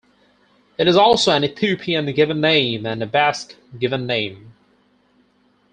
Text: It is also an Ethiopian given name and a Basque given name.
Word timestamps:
It 0.79 0.87
is 0.87 0.97
also 0.97 1.31
an 1.31 1.43
Ethiopian 1.43 2.11
given 2.13 2.41
name 2.41 2.87
and 2.87 3.03
a 3.03 3.05
Basque 3.05 3.55
given 3.77 4.07
name. 4.07 4.55